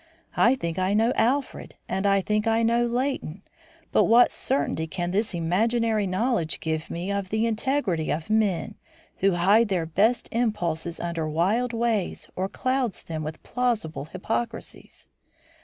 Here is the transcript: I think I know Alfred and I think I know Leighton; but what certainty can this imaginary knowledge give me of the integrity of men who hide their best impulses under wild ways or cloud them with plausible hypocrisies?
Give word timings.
I 0.35 0.55
think 0.55 0.79
I 0.79 0.95
know 0.95 1.13
Alfred 1.15 1.75
and 1.87 2.07
I 2.07 2.21
think 2.21 2.47
I 2.47 2.63
know 2.63 2.87
Leighton; 2.87 3.43
but 3.91 4.05
what 4.05 4.31
certainty 4.31 4.87
can 4.87 5.11
this 5.11 5.35
imaginary 5.35 6.07
knowledge 6.07 6.59
give 6.59 6.89
me 6.89 7.11
of 7.11 7.29
the 7.29 7.45
integrity 7.45 8.09
of 8.09 8.27
men 8.27 8.77
who 9.17 9.33
hide 9.33 9.67
their 9.67 9.85
best 9.85 10.27
impulses 10.31 10.99
under 10.99 11.29
wild 11.29 11.71
ways 11.71 12.31
or 12.35 12.49
cloud 12.49 12.93
them 12.93 13.23
with 13.23 13.43
plausible 13.43 14.05
hypocrisies? 14.05 15.05